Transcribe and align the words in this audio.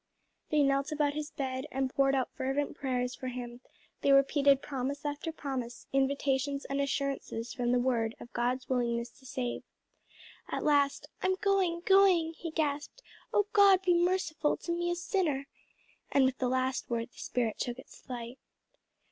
They 0.49 0.63
knelt 0.63 0.91
about 0.91 1.13
his 1.13 1.29
bed 1.29 1.67
and 1.71 1.93
poured 1.93 2.15
out 2.15 2.31
fervent 2.33 2.75
prayers 2.75 3.13
for 3.13 3.27
him; 3.27 3.61
they 4.01 4.11
repeated 4.11 4.63
promise 4.63 5.05
after 5.05 5.31
promise, 5.31 5.85
invitations 5.93 6.65
and 6.65 6.81
assurances 6.81 7.53
from 7.53 7.71
the 7.71 7.77
word, 7.77 8.15
of 8.19 8.33
God's 8.33 8.67
willingness 8.67 9.11
to 9.19 9.27
save. 9.27 9.61
At 10.49 10.63
last, 10.63 11.07
"I'm 11.21 11.35
going, 11.35 11.81
going!" 11.85 12.33
he 12.33 12.49
gasped. 12.49 13.03
"Oh 13.31 13.45
God 13.53 13.83
be 13.83 13.93
merciful 13.93 14.57
to 14.57 14.71
me 14.71 14.89
a 14.89 14.95
sinner!" 14.95 15.45
And 16.11 16.25
with 16.25 16.39
the 16.39 16.49
last 16.49 16.89
word 16.89 17.09
the 17.11 17.19
spirit 17.19 17.59
took 17.59 17.77
its 17.77 17.99
flight. 17.99 18.39